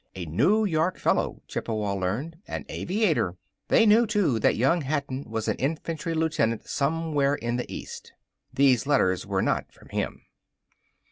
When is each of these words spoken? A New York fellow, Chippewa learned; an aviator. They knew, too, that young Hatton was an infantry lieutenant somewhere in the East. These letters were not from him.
A 0.15 0.25
New 0.25 0.65
York 0.65 0.97
fellow, 0.97 1.43
Chippewa 1.47 1.93
learned; 1.93 2.37
an 2.47 2.65
aviator. 2.69 3.35
They 3.67 3.85
knew, 3.85 4.07
too, 4.07 4.39
that 4.39 4.55
young 4.55 4.81
Hatton 4.81 5.25
was 5.29 5.47
an 5.47 5.57
infantry 5.57 6.15
lieutenant 6.15 6.67
somewhere 6.67 7.35
in 7.35 7.57
the 7.57 7.71
East. 7.71 8.11
These 8.51 8.87
letters 8.87 9.27
were 9.27 9.43
not 9.43 9.71
from 9.71 9.89
him. 9.89 10.23